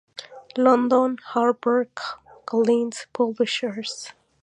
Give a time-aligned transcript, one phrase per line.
[0.57, 1.87] London: Harper
[2.47, 4.11] Collins Publishers.